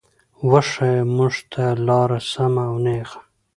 [0.49, 3.19] وښايه مونږ ته لاره سمه او نېغه